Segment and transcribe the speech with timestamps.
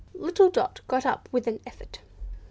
[0.15, 1.99] Little Dot got up with an effort.